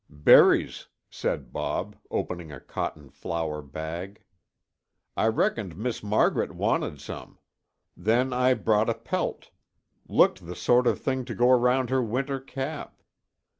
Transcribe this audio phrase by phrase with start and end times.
[0.09, 4.23] "Berries," said Bob, opening a cotton flour bag.
[5.15, 7.37] "I reckoned Miss Margaret wanted some.
[7.95, 9.51] Then I brought a pelt;
[10.07, 13.03] looked the sort of thing to go round her winter cap."